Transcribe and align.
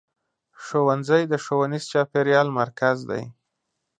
ښوونځی 0.63 1.23
د 1.27 1.33
ښوونیز 1.43 1.83
چاپېریال 1.91 2.47
مرکز 2.59 2.97
دی. 3.09 3.23